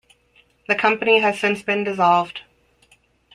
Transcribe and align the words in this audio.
The 0.67 0.73
company 0.73 1.19
has 1.19 1.39
since 1.39 1.61
been 1.61 1.83
dissolved. 1.83 2.41